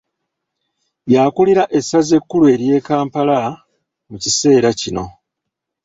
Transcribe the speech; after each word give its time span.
Yakulira 1.13 1.63
essaza 1.77 2.13
ekkulu 2.19 2.45
ery'e 2.53 2.77
Kampala 2.87 3.37
mu 4.09 4.17
kiseera 4.23 4.69
kino. 4.79 5.05